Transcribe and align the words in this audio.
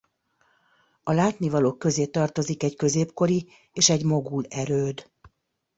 A 1.03 1.11
látnivalók 1.11 1.79
közé 1.79 2.05
tartozik 2.05 2.63
egy 2.63 2.75
középkori 2.75 3.47
és 3.73 3.89
egy 3.89 4.05
mogul 4.05 4.45
erőd. 4.49 5.11